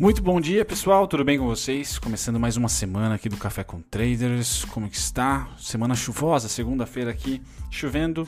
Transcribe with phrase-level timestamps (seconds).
[0.00, 1.06] Muito bom dia, pessoal.
[1.06, 1.98] Tudo bem com vocês?
[1.98, 4.64] Começando mais uma semana aqui do Café com Traders.
[4.64, 5.50] Como que está?
[5.58, 8.26] Semana chuvosa, segunda-feira aqui, chovendo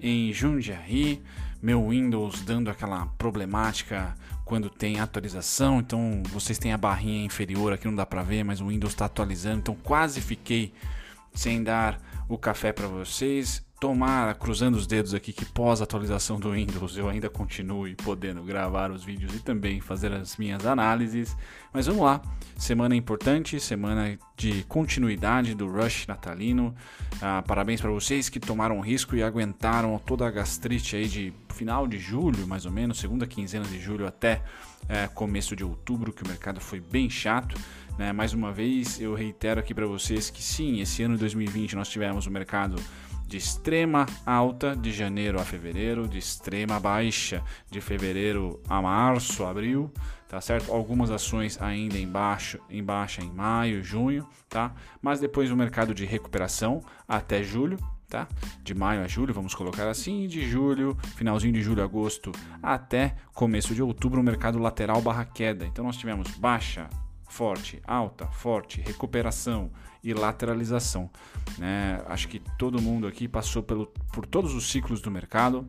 [0.00, 1.20] em Jundiaí.
[1.60, 4.14] Meu Windows dando aquela problemática
[4.44, 5.80] quando tem atualização.
[5.80, 9.06] Então, vocês têm a barrinha inferior aqui, não dá para ver, mas o Windows está
[9.06, 9.58] atualizando.
[9.58, 10.72] Então, quase fiquei
[11.34, 13.67] sem dar o café para vocês.
[13.80, 18.90] Tomara, cruzando os dedos aqui, que pós atualização do Windows eu ainda continue podendo gravar
[18.90, 21.36] os vídeos e também fazer as minhas análises.
[21.72, 22.20] Mas vamos lá,
[22.56, 26.74] semana importante, semana de continuidade do Rush natalino.
[27.22, 31.86] Ah, parabéns para vocês que tomaram risco e aguentaram toda a gastrite aí de final
[31.86, 34.42] de julho, mais ou menos, segunda quinzena de julho até
[34.88, 37.56] é, começo de outubro, que o mercado foi bem chato.
[37.96, 38.12] Né?
[38.12, 41.88] Mais uma vez, eu reitero aqui para vocês que sim, esse ano de 2020 nós
[41.88, 42.76] tivemos o mercado
[43.28, 49.92] de extrema alta de janeiro a fevereiro, de extrema baixa de fevereiro a março, abril,
[50.26, 50.72] tá certo?
[50.72, 54.74] Algumas ações ainda em, baixo, em baixa em maio, junho, tá?
[55.02, 57.76] Mas depois o mercado de recuperação até julho,
[58.08, 58.26] tá?
[58.62, 63.74] De maio a julho, vamos colocar assim, de julho, finalzinho de julho, agosto, até começo
[63.74, 65.66] de outubro, o mercado lateral barra queda.
[65.66, 66.88] Então nós tivemos baixa,
[67.28, 69.70] forte, alta, forte, recuperação
[70.02, 71.10] e lateralização.
[71.58, 72.02] Né?
[72.06, 75.68] Acho que todo mundo aqui passou pelo, por todos os ciclos do mercado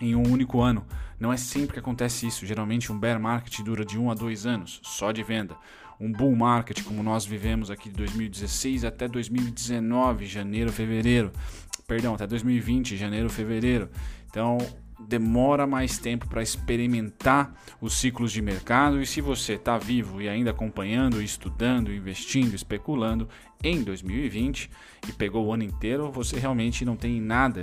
[0.00, 0.84] em um único ano.
[1.18, 2.46] Não é sempre que acontece isso.
[2.46, 5.56] Geralmente um bear market dura de um a dois anos, só de venda.
[6.00, 11.32] Um bull market, como nós vivemos aqui de 2016 até 2019, janeiro, fevereiro.
[11.86, 13.88] Perdão, até 2020, janeiro, fevereiro.
[14.28, 14.58] Então,
[15.08, 20.28] demora mais tempo para experimentar os ciclos de mercado e se você está vivo e
[20.28, 23.28] ainda acompanhando, estudando, investindo, especulando
[23.62, 24.70] em 2020
[25.08, 27.62] e pegou o ano inteiro, você realmente não tem nada,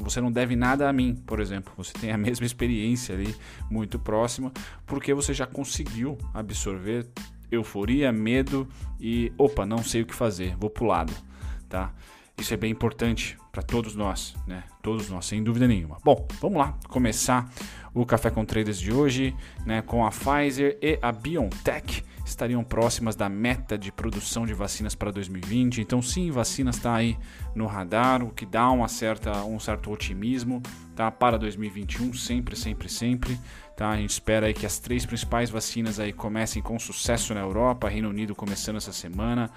[0.00, 1.72] você não deve nada a mim, por exemplo.
[1.76, 3.34] Você tem a mesma experiência ali,
[3.70, 4.52] muito próxima,
[4.86, 7.06] porque você já conseguiu absorver
[7.50, 8.68] euforia, medo
[9.00, 11.12] e opa, não sei o que fazer, vou pro lado,
[11.68, 11.92] tá?
[12.36, 14.64] Isso é bem importante para todos nós, né?
[14.82, 15.98] Todos nós, sem dúvida nenhuma.
[16.04, 17.48] Bom, vamos lá começar
[17.94, 19.32] o Café com Traders de hoje,
[19.64, 19.80] né?
[19.80, 25.12] Com a Pfizer e a BioNTech estariam próximas da meta de produção de vacinas para
[25.12, 25.80] 2020.
[25.80, 27.16] Então, sim, vacinas está aí
[27.54, 30.60] no radar, o que dá uma certa, um certo otimismo
[30.96, 31.10] tá?
[31.10, 33.38] para 2021, sempre, sempre, sempre.
[33.76, 33.90] Tá?
[33.90, 37.88] A gente espera aí que as três principais vacinas aí comecem com sucesso na Europa,
[37.88, 39.50] Reino Unido começando essa semana,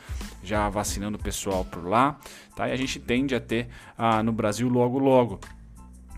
[0.43, 2.19] já vacinando o pessoal por lá.
[2.55, 2.67] Tá?
[2.67, 5.39] E a gente tende a ter ah, no Brasil logo, logo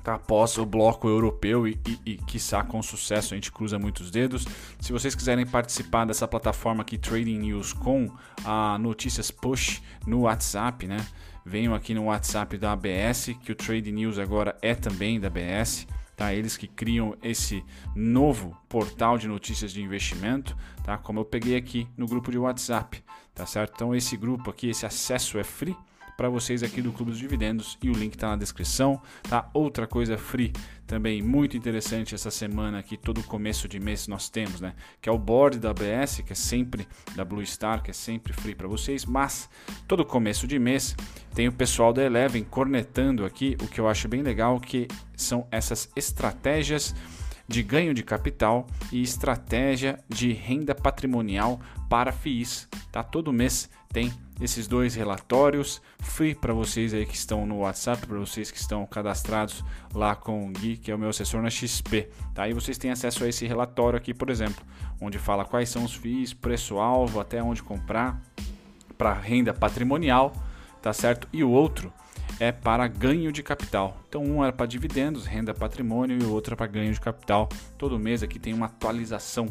[0.10, 0.16] tá?
[0.16, 4.46] após o bloco europeu e, e, e quiçá com sucesso, a gente cruza muitos dedos.
[4.80, 8.12] Se vocês quiserem participar dessa plataforma aqui, Trading News, com
[8.44, 11.06] a notícias push no WhatsApp, né?
[11.46, 15.88] Venham aqui no WhatsApp da ABS, que o Trading News agora é também da ABS.
[16.16, 17.64] Tá, eles que criam esse
[17.96, 20.54] novo portal de notícias de investimento,
[20.84, 20.98] tá?
[20.98, 23.02] Como eu peguei aqui no grupo de WhatsApp,
[23.34, 23.72] tá certo?
[23.76, 25.78] Então esse grupo aqui, esse acesso é free,
[26.20, 29.50] para vocês aqui do Clube dos Dividendos e o link está na descrição, tá?
[29.54, 30.52] Outra coisa free
[30.86, 34.74] também muito interessante essa semana aqui, todo começo de mês nós temos, né?
[35.02, 36.86] Que é o board da ABS, que é sempre
[37.16, 39.50] da Blue Star, que é sempre free para vocês, mas
[39.88, 40.94] todo começo de mês
[41.34, 45.48] tem o pessoal da Eleven cornetando aqui, o que eu acho bem legal, que são
[45.50, 46.94] essas estratégias
[47.48, 52.68] de ganho de capital e estratégia de renda patrimonial para FIIs.
[52.92, 53.02] Tá?
[53.04, 58.18] Todo mês tem esses dois relatórios free para vocês aí que estão no WhatsApp, para
[58.18, 59.64] vocês que estão cadastrados
[59.94, 62.10] lá com o Gui, que é o meu assessor na XP.
[62.34, 62.48] Tá?
[62.48, 64.64] E vocês têm acesso a esse relatório aqui, por exemplo,
[65.00, 68.22] onde fala quais são os FIIs, preço-alvo, até onde comprar
[68.98, 70.34] para renda patrimonial,
[70.82, 71.28] tá certo?
[71.32, 71.92] E o outro
[72.40, 73.98] é para ganho de capital.
[74.08, 77.50] Então um é para dividendos, renda patrimônio e o outro é para ganho de capital.
[77.78, 79.48] Todo mês aqui tem uma atualização.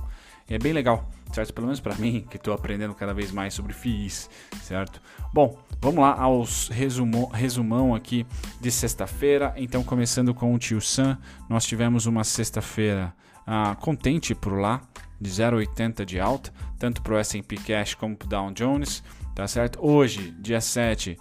[0.51, 1.53] É bem legal, certo?
[1.53, 4.31] Pelo menos para mim, que estou aprendendo cada vez mais sobre FIIs,
[4.63, 5.01] certo?
[5.33, 8.27] Bom, vamos lá aos resumo, resumão aqui
[8.59, 9.53] de sexta-feira.
[9.57, 11.19] Então, começando com o Tio Sam,
[11.50, 13.15] nós tivemos uma sexta-feira
[13.47, 14.81] ah, contente por lá,
[15.21, 19.03] de 0,80 de alta, tanto para o S&P Cash como para o Dow Jones,
[19.35, 19.79] tá certo?
[19.83, 21.19] Hoje, dia 7,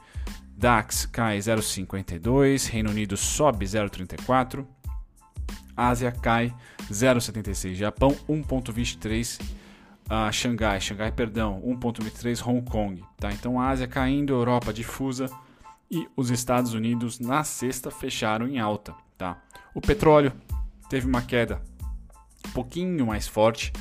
[0.56, 4.65] DAX cai 0,52, Reino Unido sobe 0,34,
[5.77, 6.53] Ásia cai
[6.91, 9.39] 0,76, Japão 1,23,
[10.09, 13.03] uh, Xangai, Xangai, perdão, 1,23, Hong Kong.
[13.18, 13.31] Tá?
[13.31, 15.29] Então Ásia caindo, Europa difusa
[15.89, 18.94] e os Estados Unidos na sexta fecharam em alta.
[19.18, 19.38] Tá?
[19.74, 20.33] O petróleo
[20.89, 21.62] teve uma queda
[22.47, 23.71] um pouquinho mais forte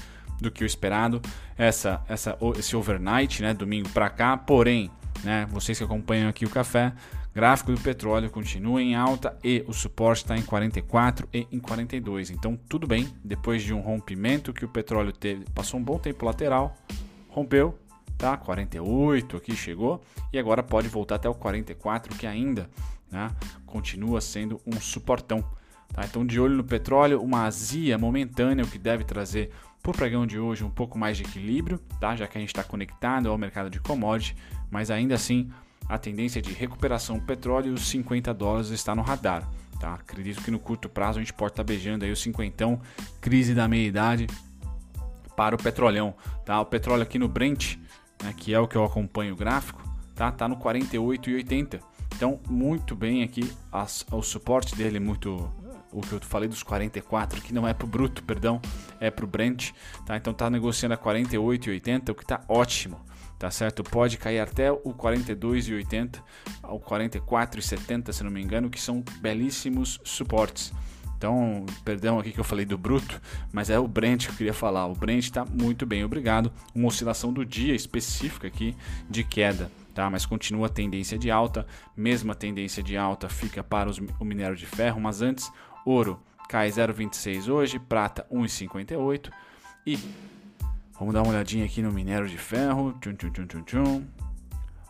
[0.40, 1.22] do que o esperado,
[1.56, 4.90] essa, essa, esse overnight, né, domingo para cá, porém
[5.24, 5.46] né?
[5.50, 6.92] Vocês que acompanham aqui o café
[7.36, 12.30] Gráfico do petróleo continua em alta e o suporte está em 44 e em 42.
[12.30, 16.24] Então tudo bem, depois de um rompimento que o petróleo teve, passou um bom tempo
[16.24, 16.74] lateral,
[17.28, 17.78] rompeu,
[18.16, 18.38] tá?
[18.38, 20.02] 48 aqui chegou
[20.32, 22.70] e agora pode voltar até o 44 que ainda,
[23.12, 23.30] né,
[23.66, 25.44] continua sendo um suportão.
[25.92, 26.06] Tá?
[26.06, 29.50] Então de olho no petróleo, uma azia momentânea o que deve trazer
[29.82, 32.16] para o pregão de hoje um pouco mais de equilíbrio, tá?
[32.16, 34.34] já que a gente está conectado ao mercado de commodity,
[34.70, 35.50] mas ainda assim
[35.88, 39.48] a tendência de recuperação do petróleo e os 50 dólares está no radar.
[39.80, 39.94] Tá?
[39.94, 42.80] Acredito que no curto prazo a gente pode estar tá beijando aí o cinquentão,
[43.20, 44.26] crise da meia-idade
[45.36, 46.14] para o petrolão.
[46.44, 46.60] Tá?
[46.60, 47.76] O petróleo aqui no Brent,
[48.22, 49.82] né, que é o que eu acompanho o gráfico,
[50.14, 51.80] tá, tá no 48,80.
[52.14, 55.52] Então, muito bem aqui, as, o suporte dele muito
[55.92, 58.60] o que eu falei dos 44, que não é pro bruto, perdão,
[59.00, 59.70] é pro Brent,
[60.04, 60.16] tá?
[60.16, 63.00] Então tá negociando a 48,80, o que tá ótimo
[63.38, 63.82] tá certo?
[63.82, 66.22] Pode cair até o 42,80
[66.62, 70.72] ao 44,70, se não me engano, que são belíssimos suportes.
[71.16, 74.54] Então, perdão aqui que eu falei do bruto, mas é o Brent que eu queria
[74.54, 74.86] falar.
[74.86, 76.52] O Brent está muito bem, obrigado.
[76.74, 78.76] Uma oscilação do dia específica aqui
[79.08, 80.10] de queda, tá?
[80.10, 81.66] Mas continua a tendência de alta.
[81.96, 85.50] Mesma tendência de alta fica para os, o minério de ferro, mas antes,
[85.86, 89.30] ouro cai 0,26 hoje, prata 1,58
[89.86, 89.98] e
[90.98, 92.92] Vamos dar uma olhadinha aqui no minério de ferro.
[93.00, 94.06] Tchum, tchum, tchum, tchum, tchum.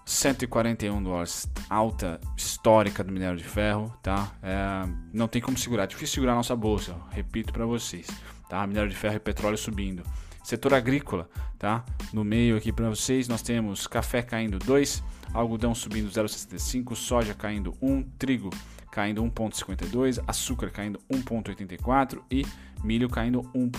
[0.06, 4.32] 141 dólares, alta histórica do minério de ferro, tá?
[4.40, 8.06] É, não tem como segurar, é difícil segurar a nossa bolsa, repito para vocês,
[8.48, 8.64] tá?
[8.68, 10.04] Minério de ferro e petróleo subindo.
[10.44, 11.84] Setor agrícola, tá?
[12.12, 15.02] No meio aqui para vocês nós temos café caindo 2,
[15.34, 18.50] algodão subindo 0,65, soja caindo 1, trigo
[18.96, 22.46] caindo 1,52, açúcar caindo 1,84 e
[22.82, 23.70] milho caindo 1%,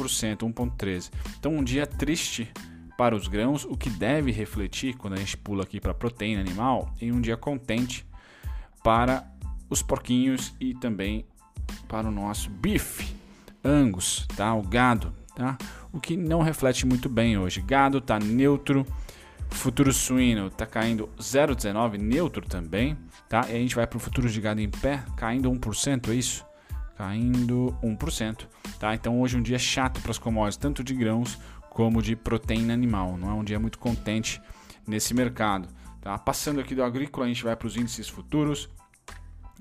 [0.54, 1.12] 1,13%.
[1.40, 2.48] Então, um dia triste
[2.96, 6.94] para os grãos, o que deve refletir quando a gente pula aqui para proteína animal,
[7.02, 8.06] em um dia contente
[8.84, 9.28] para
[9.68, 11.26] os porquinhos e também
[11.88, 13.12] para o nosso bife,
[13.66, 14.54] angus, tá?
[14.54, 15.58] O gado, tá?
[15.92, 17.60] O que não reflete muito bem hoje.
[17.60, 18.86] Gado está neutro,
[19.50, 22.98] Futuro suíno está caindo 0,19, neutro também,
[23.28, 23.42] tá?
[23.50, 26.46] E a gente vai para o futuro de gado em pé, caindo 1%, é isso?
[26.96, 28.48] Caindo 1%,
[28.80, 28.94] tá?
[28.94, 31.38] Então hoje é um dia chato para as commodities, tanto de grãos
[31.70, 33.18] como de proteína animal.
[33.18, 34.42] Não é um dia muito contente
[34.86, 35.68] nesse mercado,
[36.02, 36.18] tá?
[36.18, 38.70] Passando aqui do agrícola, a gente vai para os índices futuros.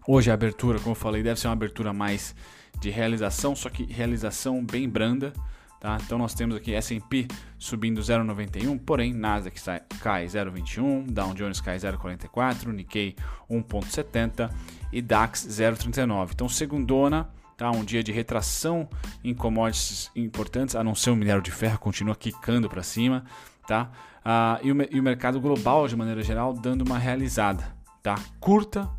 [0.07, 2.35] Hoje a abertura, como eu falei, deve ser uma abertura mais
[2.81, 5.33] de realização, só que realização bem branda,
[5.81, 5.99] Tá?
[6.05, 7.29] Então nós temos aqui S&P
[7.59, 9.61] subindo 0,91, porém Nasdaq
[10.01, 13.15] cai 0,21, Dow Jones cai 0,44, Nikkei
[13.51, 14.51] 1,70
[14.93, 16.31] e DAX 0,39.
[16.33, 17.71] Então segundona, tá?
[17.71, 18.89] um dia de retração
[19.23, 23.25] em commodities importantes, a não ser o minério de ferro continua quicando para cima,
[23.67, 23.91] tá?
[24.25, 28.17] Ah, e, o, e o mercado global de maneira geral dando uma realizada, tá?
[28.41, 28.91] Curta,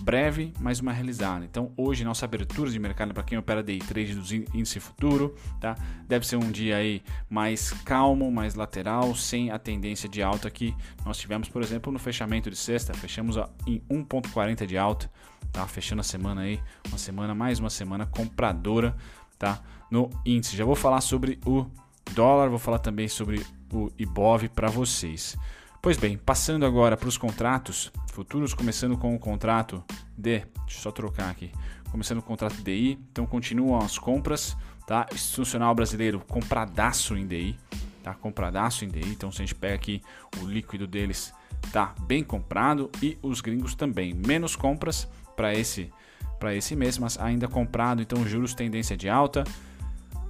[0.00, 1.44] breve, mas uma realizada.
[1.44, 5.76] Então, hoje nossa abertura de mercado para quem opera day trade do índice futuro, tá?
[6.06, 10.74] Deve ser um dia aí mais calmo, mais lateral, sem a tendência de alta que
[11.04, 13.36] nós tivemos, por exemplo, no fechamento de sexta, fechamos
[13.66, 15.10] em 1.40 de alta,
[15.52, 15.66] tá?
[15.66, 18.96] Fechando a semana aí, uma semana mais uma semana compradora,
[19.38, 19.60] tá?
[19.90, 20.56] No índice.
[20.56, 21.66] Já vou falar sobre o
[22.12, 25.36] dólar, vou falar também sobre o IBOV para vocês.
[25.80, 29.82] Pois bem, passando agora para os contratos futuros, começando com o contrato
[30.16, 31.52] de, deixa eu só trocar aqui,
[31.90, 34.56] começando com o contrato DI, então continuam as compras,
[34.86, 35.06] tá?
[35.12, 37.56] Institucional brasileiro compradaço em DI,
[38.02, 38.12] tá?
[38.12, 40.02] Compradaço em DI, então se a gente pega aqui
[40.42, 41.32] o líquido deles,
[41.72, 45.92] tá bem comprado e os gringos também, menos compras para esse
[46.40, 49.44] para esse mês, mas ainda comprado, então juros tendência de alta.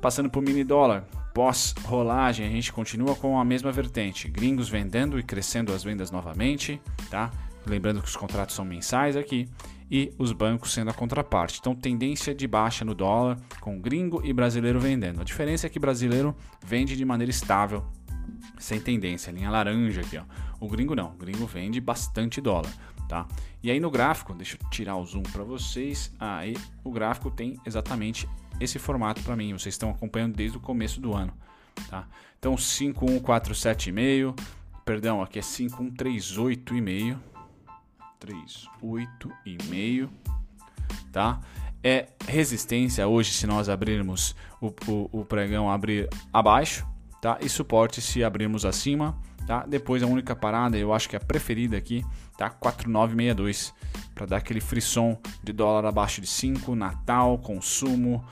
[0.01, 1.05] Passando para o mini dólar,
[1.39, 6.81] pós-rolagem, a gente continua com a mesma vertente: gringos vendendo e crescendo as vendas novamente,
[7.09, 7.31] tá?
[7.65, 9.49] Lembrando que os contratos são mensais aqui
[9.89, 11.61] e os bancos sendo a contraparte.
[11.61, 15.21] Então, tendência de baixa no dólar, com gringo e brasileiro vendendo.
[15.21, 16.35] A diferença é que brasileiro
[16.67, 17.87] vende de maneira estável,
[18.59, 20.25] sem tendência, linha laranja aqui, ó.
[20.59, 22.73] O gringo não, o gringo vende bastante dólar,
[23.09, 23.29] tá?
[23.63, 26.13] E aí no gráfico, deixa eu tirar o zoom para vocês.
[26.19, 28.29] Aí o gráfico tem exatamente
[28.61, 29.53] esse formato para mim.
[29.53, 31.33] Vocês estão acompanhando desde o começo do ano,
[31.89, 32.07] tá?
[32.39, 34.39] Então 5147,5,
[34.85, 37.19] perdão, aqui é 5138,5,
[38.21, 40.09] 38,5,
[41.13, 41.41] tá?
[41.83, 46.87] É resistência hoje se nós abrirmos o, o, o pregão abrir abaixo,
[47.21, 47.39] tá?
[47.41, 49.65] E suporte se abrirmos acima, tá?
[49.67, 52.05] Depois a única parada, eu acho que é a preferida aqui,
[52.37, 52.51] tá?
[52.51, 53.73] 4962
[54.19, 58.25] para dar aquele frisson de dólar abaixo de 5, Natal, consumo,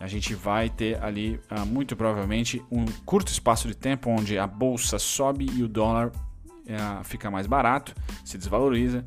[0.00, 4.46] a gente vai ter ali uh, muito provavelmente um curto espaço de tempo onde a
[4.46, 7.94] bolsa sobe e o dólar uh, fica mais barato,
[8.24, 9.04] se desvaloriza.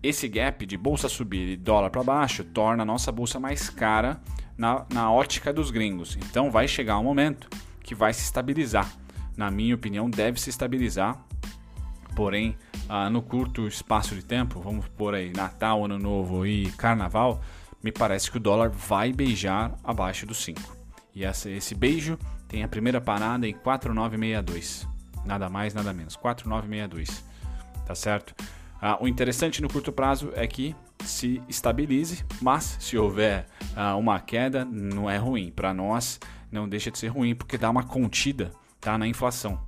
[0.00, 4.20] esse gap de bolsa subir e dólar para baixo torna a nossa bolsa mais cara
[4.56, 6.16] na, na ótica dos gringos.
[6.16, 7.48] Então vai chegar um momento
[7.82, 8.88] que vai se estabilizar.
[9.36, 11.24] Na minha opinião, deve se estabilizar.
[12.18, 12.56] Porém,
[12.88, 17.40] ah, no curto espaço de tempo, vamos por aí Natal, Ano Novo e Carnaval,
[17.80, 20.60] me parece que o dólar vai beijar abaixo dos 5.
[21.14, 24.84] E essa, esse beijo tem a primeira parada em 4,962.
[25.24, 26.16] Nada mais, nada menos.
[26.16, 27.24] 4,962.
[27.86, 28.34] Tá certo?
[28.82, 33.46] Ah, o interessante no curto prazo é que se estabilize, mas se houver
[33.76, 35.52] ah, uma queda, não é ruim.
[35.52, 36.18] Para nós,
[36.50, 39.67] não deixa de ser ruim, porque dá uma contida tá, na inflação.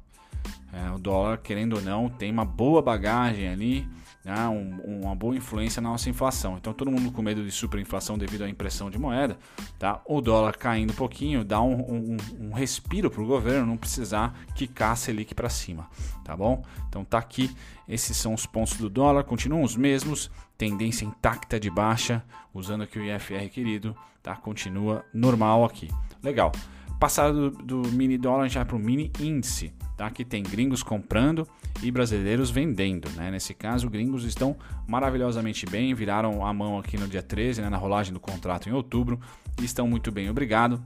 [0.73, 3.89] É, o dólar, querendo ou não, tem uma boa bagagem ali
[4.25, 6.57] né, um, uma boa influência na nossa inflação.
[6.57, 9.39] Então, todo mundo com medo de superinflação devido à impressão de moeda,
[9.79, 10.01] tá?
[10.05, 14.39] o dólar caindo um pouquinho dá um, um, um respiro para o governo não precisar
[14.55, 15.89] quicar a Selic para cima,
[16.25, 16.63] tá bom?
[16.89, 17.55] Então, tá aqui,
[17.89, 22.23] esses são os pontos do dólar, continuam os mesmos, tendência intacta de baixa,
[22.53, 24.37] usando aqui o IFR querido, tá?
[24.37, 25.89] continua normal aqui.
[26.23, 26.53] Legal.
[27.01, 30.11] Passado do, do mini dólar, vai para o mini índice, tá?
[30.11, 31.49] que tem gringos comprando
[31.83, 33.09] e brasileiros vendendo.
[33.13, 33.31] Né?
[33.31, 34.55] Nesse caso, gringos estão
[34.87, 38.73] maravilhosamente bem, viraram a mão aqui no dia 13, né, na rolagem do contrato em
[38.73, 39.19] outubro,
[39.59, 40.79] e estão muito bem, obrigado.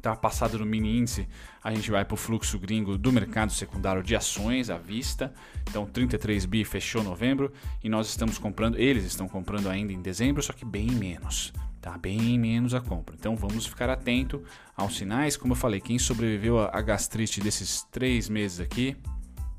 [0.00, 1.26] Tá passado no mini índice,
[1.60, 5.34] a gente vai para o fluxo gringo do mercado secundário de ações à vista.
[5.68, 7.52] Então, 33 bi fechou novembro
[7.82, 11.52] e nós estamos comprando, eles estão comprando ainda em dezembro, só que bem menos
[11.86, 13.14] tá bem menos a compra.
[13.16, 14.42] Então vamos ficar atento
[14.76, 15.36] aos sinais.
[15.36, 18.96] Como eu falei, quem sobreviveu à gastrite desses três meses aqui,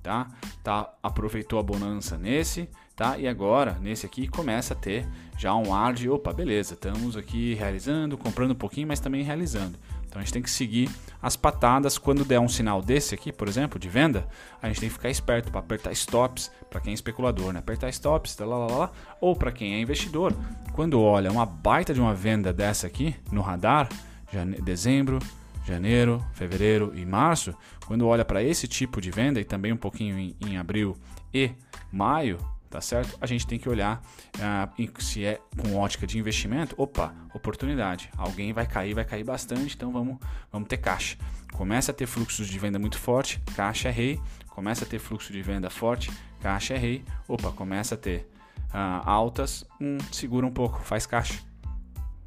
[0.04, 0.28] tá?
[0.62, 0.94] tá?
[1.02, 3.18] Aproveitou a bonança nesse, tá?
[3.18, 5.08] E agora, nesse aqui, começa a ter
[5.38, 9.80] já um ar de, opa, beleza, estamos aqui realizando, comprando um pouquinho, mas também realizando.
[10.18, 10.90] Então a gente tem que seguir
[11.22, 11.98] as patadas.
[12.00, 14.28] Quando der um sinal desse aqui, por exemplo, de venda,
[14.62, 17.60] a gente tem que ficar esperto para apertar stops, para quem é especulador, né?
[17.60, 20.34] Apertar stops, lá, lá, lá, ou para quem é investidor,
[20.74, 23.90] quando olha uma baita de uma venda dessa aqui no radar,
[24.34, 24.60] jane...
[24.60, 25.20] dezembro,
[25.66, 27.54] janeiro, fevereiro e março,
[27.86, 30.98] quando olha para esse tipo de venda e também um pouquinho em, em abril
[31.32, 31.52] e
[31.92, 32.40] maio,
[32.78, 33.18] tá certo?
[33.20, 34.00] A gente tem que olhar
[34.36, 38.08] uh, se é com ótica de investimento, opa, oportunidade.
[38.16, 40.20] Alguém vai cair, vai cair bastante, então vamos,
[40.52, 41.18] vamos ter caixa.
[41.54, 44.22] Começa a ter fluxos de venda muito forte, caixa é rei.
[44.50, 47.04] Começa a ter fluxo de venda forte, caixa é rei.
[47.28, 48.30] Opa, começa a ter
[48.72, 51.48] uh, altas, hum, segura um pouco, faz caixa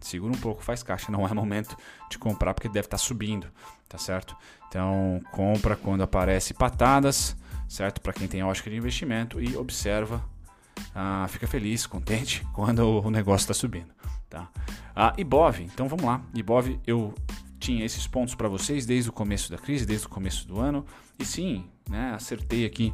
[0.00, 1.12] segura um pouco, faz caixa.
[1.12, 1.76] Não é momento
[2.08, 3.46] de comprar porque deve estar tá subindo,
[3.88, 4.34] tá certo?
[4.66, 7.36] Então, compra quando aparece patadas,
[7.68, 8.00] certo?
[8.00, 10.24] Para quem tem ótica de investimento e observa,
[10.94, 13.92] ah, fica feliz, contente quando o negócio está subindo,
[14.28, 14.48] tá?
[14.94, 16.22] Ah, Ibov, então vamos lá.
[16.34, 17.14] Ibov, eu
[17.58, 20.84] tinha esses pontos para vocês desde o começo da crise, desde o começo do ano,
[21.18, 22.92] e sim, né, acertei aqui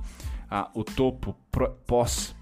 [0.51, 1.37] ah, o topo
[1.87, 2.35] pós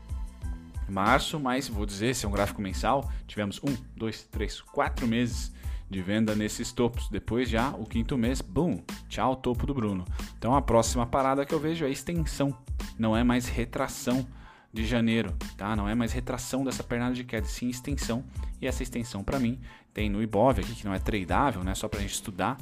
[0.88, 5.52] março, mas vou dizer, se é um gráfico mensal, tivemos um, dois, três, quatro meses
[5.88, 7.08] de venda nesses topos.
[7.08, 10.04] Depois já o quinto mês, boom, tchau, topo do Bruno.
[10.38, 12.56] Então a próxima parada que eu vejo é extensão,
[12.98, 14.26] não é mais retração
[14.74, 15.76] de janeiro, tá?
[15.76, 18.24] Não é mais retração dessa pernada de queda, sim extensão.
[18.60, 19.60] E essa extensão para mim
[19.94, 21.76] tem no Ibov aqui que não é tradável, né?
[21.76, 22.58] Só para a gente estudar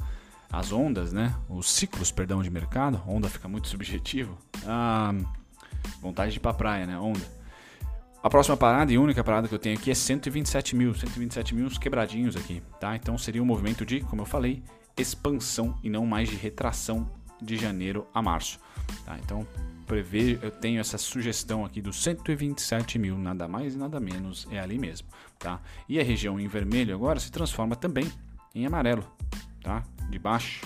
[0.51, 1.35] as ondas, né?
[1.49, 3.01] Os ciclos, perdão, de mercado.
[3.07, 4.37] Onda fica muito subjetivo.
[4.63, 5.11] Ah,
[5.99, 6.99] vontade de ir para praia, né?
[6.99, 7.43] Onda.
[8.21, 11.67] A próxima parada e única parada que eu tenho aqui é 127 mil, 127 mil
[11.71, 12.95] quebradinhos aqui, tá?
[12.95, 14.63] Então seria um movimento de, como eu falei,
[14.95, 17.09] expansão e não mais de retração
[17.41, 18.59] de janeiro a março,
[19.03, 19.17] tá?
[19.17, 19.45] Então
[19.83, 24.59] prever, eu tenho essa sugestão aqui dos 127 mil, nada mais e nada menos, é
[24.59, 25.61] ali mesmo, tá?
[25.87, 28.11] E a região em vermelho agora se transforma também
[28.55, 29.05] em amarelo,
[29.61, 29.83] tá?
[30.09, 30.65] De baixo,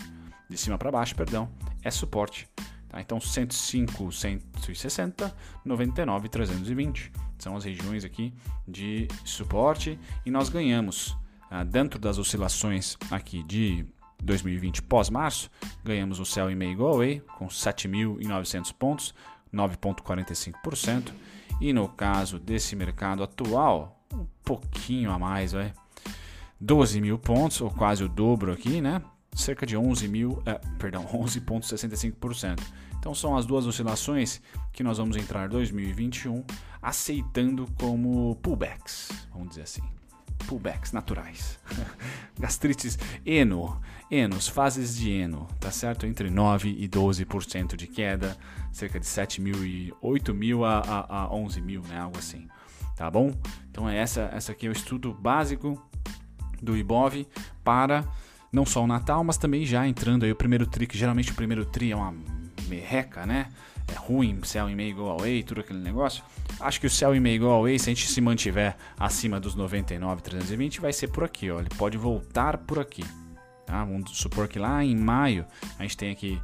[0.49, 1.49] de cima para baixo, perdão,
[1.83, 2.47] é suporte,
[2.89, 3.01] tá?
[3.01, 8.33] Então 105, 160, 99, 320 são as regiões aqui
[8.67, 11.15] de suporte e nós ganhamos
[11.49, 13.85] ah, dentro das oscilações aqui de
[14.23, 15.49] 2020 pós-março,
[15.83, 19.13] ganhamos o Cell e May Go Away com 7.900 pontos,
[19.53, 21.11] 9,45%.
[21.59, 25.73] E no caso desse mercado atual, um pouquinho a mais, vai.
[26.59, 29.01] 12 mil pontos, ou quase o dobro aqui, né?
[29.33, 32.59] Cerca de 11 mil, é, perdão, 11,65%.
[32.99, 34.41] Então são as duas oscilações
[34.73, 36.43] que nós vamos entrar 2021
[36.81, 39.83] aceitando como pullbacks, vamos dizer assim.
[40.47, 41.59] Pullbacks naturais.
[42.39, 46.05] Gastrites eno, enos, fases de eno, tá certo?
[46.05, 48.37] Entre 9 e 12% de queda,
[48.71, 51.99] cerca de 7 mil e 8 mil a, a, a 11 mil, né?
[51.99, 52.47] Algo assim.
[52.95, 53.33] Tá bom?
[53.69, 55.81] Então é essa, essa aqui é o estudo básico
[56.61, 57.27] do IBOV
[57.63, 58.03] para
[58.51, 61.35] não só o Natal, mas também já entrando aí o primeiro tri, que geralmente o
[61.35, 62.13] primeiro tri é uma
[62.67, 63.49] merreca, né?
[63.87, 66.23] é ruim, sell em meio igual away, tudo aquele negócio.
[66.59, 69.55] Acho que o sell em meio igual away, se a gente se mantiver acima dos
[69.55, 71.59] 99,320, vai ser por aqui, ó.
[71.59, 73.03] Ele pode voltar por aqui.
[73.67, 73.83] Tá?
[73.83, 75.45] Vamos supor que lá em maio
[75.77, 76.41] a gente tem aqui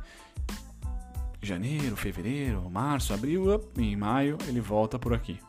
[1.41, 3.45] janeiro, fevereiro, março, abril,
[3.77, 5.39] em maio ele volta por aqui.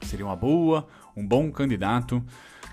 [0.00, 2.24] Seria uma boa, um bom candidato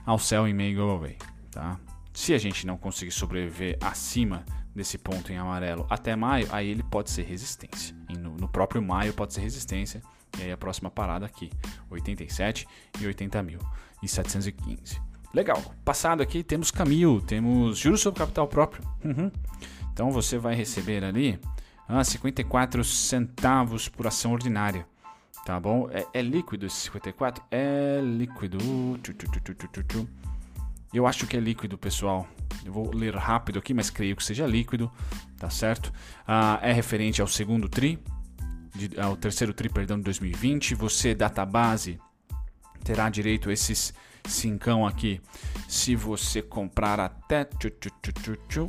[0.05, 1.17] ao sell em meio igual away,
[1.51, 1.77] tá?
[2.13, 6.83] Se a gente não conseguir sobreviver acima desse ponto em amarelo até maio, aí ele
[6.83, 7.93] pode ser resistência.
[8.17, 10.01] No, no próprio maio pode ser resistência.
[10.39, 11.51] E aí a próxima parada aqui,
[11.89, 12.65] 87
[13.01, 13.59] e 80 mil
[14.01, 15.10] e 715.
[15.33, 15.61] Legal.
[15.85, 18.83] Passado aqui temos Camil, temos juros sobre capital próprio.
[19.03, 19.31] Uhum.
[19.93, 21.39] Então você vai receber ali
[21.87, 24.85] ah, 54 centavos por ação ordinária.
[25.45, 25.89] Tá bom?
[25.91, 27.43] É, é líquido esse 54?
[27.49, 28.57] É líquido.
[30.93, 32.27] Eu acho que é líquido, pessoal.
[32.65, 34.91] Eu vou ler rápido aqui, mas creio que seja líquido,
[35.37, 35.91] tá certo?
[36.27, 37.97] Ah, é referente ao segundo TRI,
[38.75, 40.75] de, ao terceiro TRI, perdão, de 2020.
[40.75, 41.99] Você, database,
[42.83, 43.93] terá direito a esses
[44.25, 45.21] cincão aqui
[45.67, 47.47] se você comprar até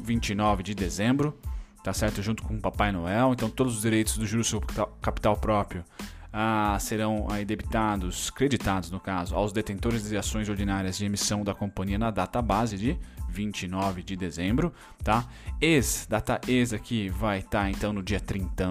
[0.01, 1.39] 29 de dezembro,
[1.83, 2.23] tá certo?
[2.23, 3.33] Junto com o Papai Noel.
[3.33, 4.69] Então, todos os direitos do juros sobre
[5.01, 5.85] capital próprio
[6.33, 11.55] ah, serão aí debitados, creditados no caso, aos detentores de ações ordinárias de emissão da
[11.55, 15.27] companhia na data base de 29 de dezembro, tá?
[15.61, 18.65] Ex, data ex aqui vai estar tá, então no dia 30,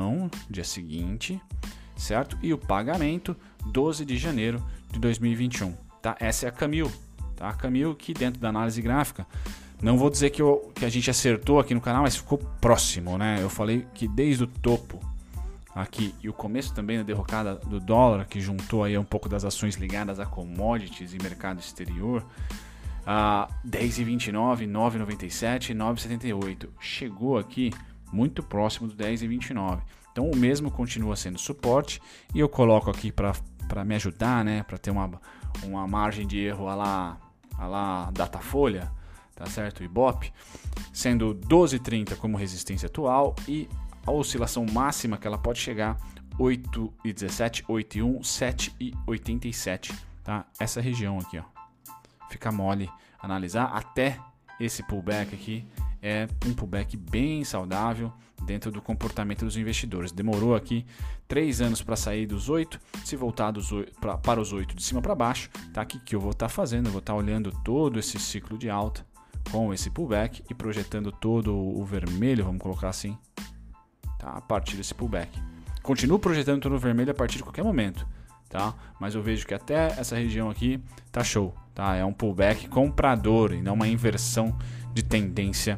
[0.50, 1.40] dia seguinte,
[1.96, 2.38] certo?
[2.42, 3.36] E o pagamento
[3.68, 6.16] 12 de janeiro de 2021, tá?
[6.20, 6.92] Essa é a Camil,
[7.36, 7.50] tá?
[7.50, 9.26] A Camil que dentro da análise gráfica
[9.82, 13.18] não vou dizer que, eu, que a gente acertou aqui no canal, mas ficou próximo,
[13.18, 13.40] né?
[13.42, 15.00] Eu falei que desde o topo
[15.74, 19.44] aqui e o começo também da derrocada do dólar, que juntou aí um pouco das
[19.44, 22.24] ações ligadas a commodities e mercado exterior,
[23.06, 26.70] a 10,29, 9,97 9,78.
[26.80, 27.72] Chegou aqui
[28.12, 29.82] muito próximo do 10,29.
[30.12, 32.02] Então o mesmo continua sendo suporte
[32.36, 35.10] e eu coloco aqui para me ajudar, né, para ter uma,
[35.64, 37.18] uma margem de erro a lá,
[37.58, 38.92] a lá Datafolha,
[39.36, 39.84] tá certo?
[39.84, 40.34] Ibope,
[40.94, 43.68] sendo 12,30 como resistência atual e
[44.06, 45.98] a oscilação máxima que ela pode chegar
[46.40, 50.46] 8,17, 8,1, 7,87, tá?
[50.60, 51.44] Essa região aqui, ó.
[52.30, 52.90] Fica mole
[53.22, 54.18] analisar até
[54.60, 55.68] esse pullback aqui
[56.02, 58.12] é um pullback bem saudável
[58.46, 60.12] dentro do comportamento dos investidores.
[60.12, 60.86] Demorou aqui
[61.28, 64.84] três anos para sair dos 8, se voltar dos 8, pra, para os 8 de
[64.84, 67.18] cima para baixo, tá aqui que eu vou estar tá fazendo, eu vou estar tá
[67.18, 69.06] olhando todo esse ciclo de alta
[69.52, 73.18] com esse pullback e projetando todo o vermelho, vamos colocar assim,
[74.20, 74.32] tá?
[74.32, 75.32] a partir desse pullback.
[75.82, 78.08] Continuo projetando todo o vermelho a partir de qualquer momento,
[78.50, 78.74] tá?
[79.00, 80.80] mas eu vejo que até essa região aqui
[81.12, 81.56] tá show.
[81.74, 81.96] Tá?
[81.96, 84.58] É um pullback comprador e não uma inversão
[84.94, 85.78] de tendência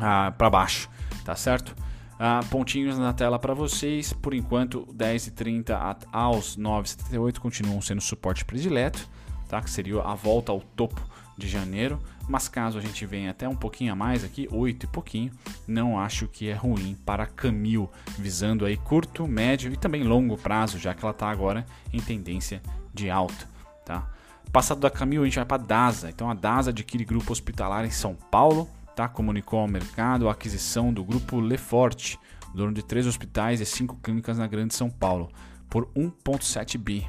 [0.00, 0.88] ah, para baixo,
[1.24, 1.74] tá certo?
[2.18, 4.12] Ah, pontinhos na tela para vocês.
[4.12, 9.08] Por enquanto, 10,30 aos 9,78 continuam sendo suporte predileto,
[9.48, 9.60] tá?
[9.60, 11.00] que seria a volta ao topo
[11.38, 14.86] de janeiro, mas caso a gente venha até um pouquinho a mais aqui, 8 e
[14.86, 15.32] pouquinho,
[15.66, 20.78] não acho que é ruim para Camil, visando aí curto, médio e também longo prazo,
[20.78, 22.60] já que ela está agora em tendência
[22.92, 23.48] de alta,
[23.86, 24.06] tá?
[24.52, 26.10] Passado da Camil, a gente vai para a DASA.
[26.10, 29.08] Então a DASA adquire grupo hospitalar em São Paulo, tá?
[29.08, 32.18] Comunicou ao mercado a aquisição do grupo Leforte,
[32.54, 35.30] dono de três hospitais e cinco clínicas na Grande São Paulo,
[35.68, 37.06] por 1,7 bi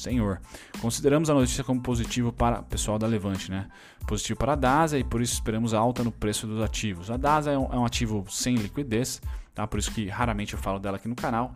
[0.00, 0.40] senhor.
[0.80, 3.68] Consideramos a notícia como positivo para o pessoal da Levante, né?
[4.06, 7.10] Positivo para a DASA e por isso esperamos alta no preço dos ativos.
[7.10, 9.20] A DASA é um, é um ativo sem liquidez,
[9.54, 9.66] tá?
[9.66, 11.54] Por isso que raramente eu falo dela aqui no canal.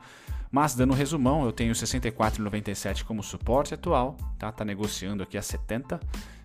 [0.55, 4.53] Mas dando um resumão, eu tenho 64,97 como suporte atual, tá?
[4.53, 5.99] Tá negociando aqui a 70,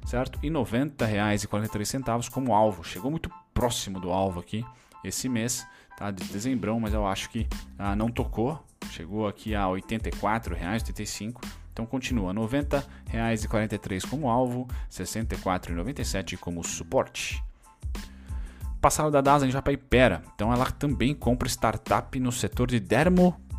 [0.03, 0.39] certo?
[0.41, 2.83] E R$ 90,43 como alvo.
[2.83, 4.65] Chegou muito próximo do alvo aqui
[5.03, 5.63] esse mês,
[5.95, 6.09] tá?
[6.09, 8.59] De dezembro, mas eu acho que ah, não tocou.
[8.89, 11.35] Chegou aqui a R$ 84,85
[11.71, 17.43] então continua R$ 90,43 como alvo, R$ 64,97 como suporte.
[18.81, 20.23] Passado da DASA, a gente vai para a Ipera.
[20.33, 22.79] Então ela também compra startup no setor de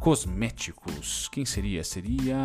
[0.01, 1.29] dermocosméticos.
[1.29, 1.85] Quem seria?
[1.85, 2.37] Seria.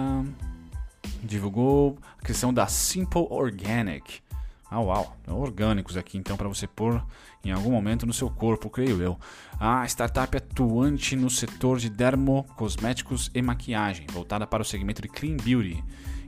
[1.24, 4.20] Divulgou a questão da Simple Organic.
[4.70, 7.02] Ah, uau, orgânicos aqui então para você pôr
[7.44, 9.18] em algum momento no seu corpo, creio eu.
[9.60, 15.38] A startup atuante no setor de dermocosméticos e maquiagem, voltada para o segmento de clean
[15.38, 15.82] beauty,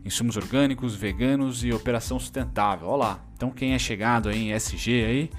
[0.05, 2.87] insumos orgânicos, veganos e operação sustentável.
[2.87, 5.31] Olá, lá, então quem é chegado aí em SG aí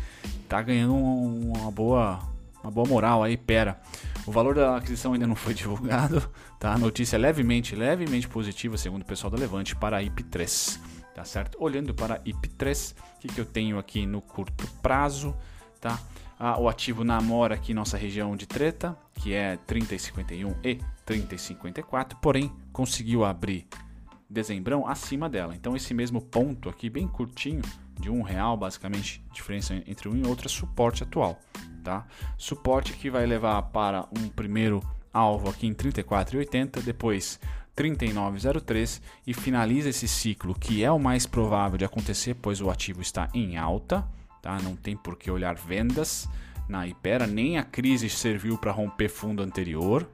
[0.48, 2.20] tá ganhando uma boa
[2.62, 3.80] uma boa moral aí, pera.
[4.26, 6.74] O valor da aquisição ainda não foi divulgado, tá?
[6.74, 10.80] A notícia é levemente, levemente positiva, segundo o pessoal da Levante, para a IP3
[11.18, 11.58] tá certo?
[11.60, 15.36] Olhando para IP3, o que, que eu tenho aqui no curto prazo,
[15.80, 15.98] tá?
[16.38, 22.52] Ah, o ativo namora aqui nossa região de treta, que é 30,51 e 30,54, porém
[22.72, 23.66] conseguiu abrir
[24.30, 25.56] dezembrão acima dela.
[25.56, 27.62] Então esse mesmo ponto aqui, bem curtinho,
[27.98, 31.40] de um real, basicamente, diferença entre um e outro é suporte atual,
[31.88, 32.06] tá?
[32.36, 37.40] Suporte que vai levar para um primeiro alvo aqui em 34,80, depois
[37.74, 43.00] 39,03 e finaliza esse ciclo, que é o mais provável de acontecer, pois o ativo
[43.00, 44.06] está em alta,
[44.42, 44.58] tá?
[44.60, 46.28] Não tem por que olhar vendas
[46.68, 50.06] na Ipera, nem a crise serviu para romper fundo anterior,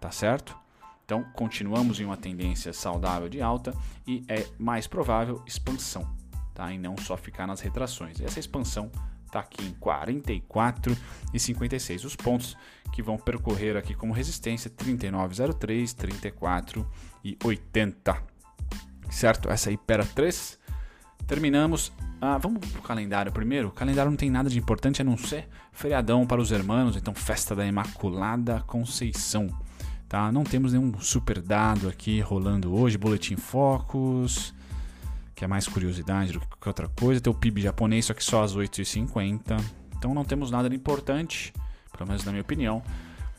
[0.00, 0.58] tá certo?
[1.04, 3.72] Então, continuamos em uma tendência saudável de alta
[4.04, 6.04] e é mais provável expansão,
[6.52, 6.72] tá?
[6.72, 8.20] E não só ficar nas retrações.
[8.20, 8.90] Essa expansão
[9.32, 10.96] está aqui em 44
[11.32, 12.04] e 56.
[12.04, 12.56] Os pontos
[12.92, 16.86] que vão percorrer aqui como resistência 39,03, 34
[17.24, 18.22] e 80.
[19.10, 19.50] Certo?
[19.50, 20.58] Essa aí pera 3.
[21.26, 21.92] Terminamos.
[22.20, 23.68] Ah, vamos pro calendário primeiro.
[23.68, 27.14] O calendário não tem nada de importante a não ser feriadão para os hermanos, então
[27.14, 29.48] festa da Imaculada Conceição.
[30.08, 30.30] Tá?
[30.30, 34.54] Não temos nenhum super dado aqui rolando hoje, boletim focos,
[35.42, 37.20] que é mais curiosidade do que outra coisa.
[37.20, 39.60] Tem o PIB japonês, só que só às 8h50.
[39.98, 41.52] Então não temos nada de importante,
[41.90, 42.80] pelo menos na minha opinião.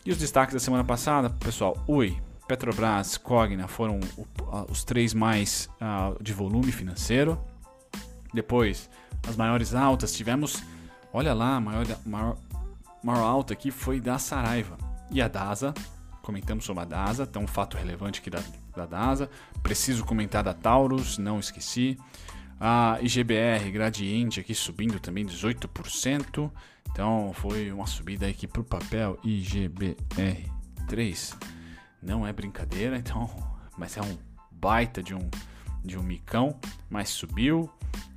[0.05, 4.01] E os destaques da semana passada, pessoal, Ui, Petrobras, Cogna foram
[4.69, 5.69] os três mais
[6.19, 7.41] de volume financeiro.
[8.33, 8.89] Depois,
[9.25, 10.61] as maiores altas, tivemos,
[11.13, 12.37] olha lá, a maior, maior,
[13.01, 14.77] maior alta aqui foi da Saraiva.
[15.09, 15.73] E a DASA
[16.21, 18.43] comentamos sobre a DASA, então um fato relevante aqui da,
[18.75, 19.29] da DASA.
[19.61, 21.97] Preciso comentar da Taurus, não esqueci.
[22.59, 26.51] A IGBR Gradiente aqui subindo também 18%.
[26.91, 31.35] Então foi uma subida aqui para o papel IGBR3.
[32.01, 33.29] Não é brincadeira, então,
[33.77, 34.17] mas é um
[34.51, 35.29] baita de um
[35.83, 36.57] de um micão,
[36.89, 37.69] mas subiu,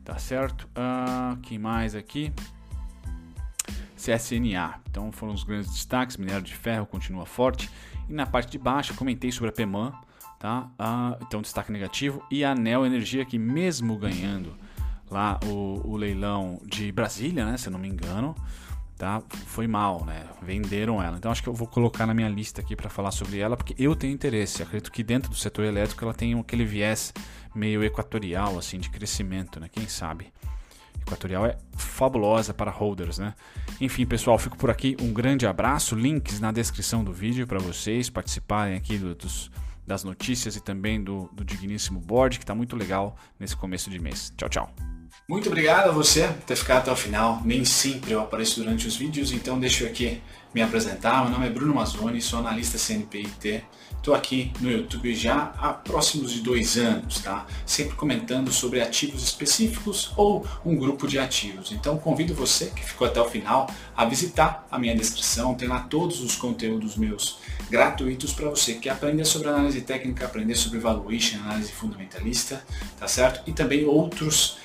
[0.04, 0.68] tá certo?
[0.74, 2.32] Ah, quem mais aqui?
[3.96, 4.80] CSNA.
[4.88, 6.16] Então foram os grandes destaques.
[6.16, 7.68] Minério de ferro continua forte.
[8.08, 9.92] E na parte de baixo comentei sobre a PEMAN,
[10.38, 10.70] tá?
[10.78, 12.22] Ah, então destaque negativo.
[12.30, 14.54] E a Neo Energia que mesmo ganhando
[15.10, 17.56] lá o, o, leilão de Brasília, né?
[17.56, 18.34] Se eu não me engano,
[18.96, 19.22] tá?
[19.46, 20.26] Foi mal, né?
[20.42, 21.16] Venderam ela.
[21.16, 23.74] Então acho que eu vou colocar na minha lista aqui para falar sobre ela, porque
[23.78, 24.62] eu tenho interesse.
[24.62, 27.12] acredito que dentro do setor elétrico ela tem aquele viés
[27.54, 29.68] meio equatorial, assim, de crescimento, né?
[29.70, 30.32] Quem sabe?
[31.06, 33.34] Equatorial é fabulosa para holders, né?
[33.80, 34.96] Enfim, pessoal, fico por aqui.
[35.00, 35.94] Um grande abraço.
[35.94, 39.50] Links na descrição do vídeo para vocês participarem aqui do, dos,
[39.86, 44.00] das notícias e também do, do Digníssimo Board, que está muito legal nesse começo de
[44.00, 44.32] mês.
[44.36, 44.95] Tchau, tchau.
[45.28, 47.42] Muito obrigado a você por ter ficado até o final.
[47.44, 50.22] Nem sempre eu apareço durante os vídeos, então deixo aqui
[50.54, 51.24] me apresentar.
[51.24, 53.64] Meu nome é Bruno Mazzoni, sou analista CNPIT.
[53.96, 57.44] Estou aqui no YouTube já há próximos de dois anos, tá?
[57.66, 61.72] Sempre comentando sobre ativos específicos ou um grupo de ativos.
[61.72, 65.56] Então convido você que ficou até o final a visitar a minha descrição.
[65.56, 70.54] Tem lá todos os conteúdos meus gratuitos para você que aprender sobre análise técnica, aprender
[70.54, 72.64] sobre valuation, análise fundamentalista,
[72.96, 73.42] tá certo?
[73.44, 74.64] E também outros